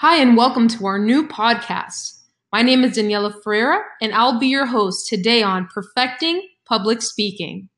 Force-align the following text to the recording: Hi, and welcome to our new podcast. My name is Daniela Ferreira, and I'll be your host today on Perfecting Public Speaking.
Hi, 0.00 0.20
and 0.20 0.36
welcome 0.36 0.68
to 0.68 0.84
our 0.84 0.98
new 0.98 1.26
podcast. 1.26 2.20
My 2.52 2.60
name 2.60 2.84
is 2.84 2.98
Daniela 2.98 3.32
Ferreira, 3.42 3.80
and 4.02 4.12
I'll 4.12 4.38
be 4.38 4.48
your 4.48 4.66
host 4.66 5.08
today 5.08 5.42
on 5.42 5.68
Perfecting 5.72 6.46
Public 6.66 7.00
Speaking. 7.00 7.70